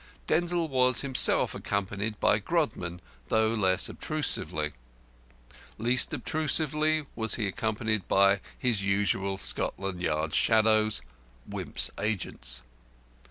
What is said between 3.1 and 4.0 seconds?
though less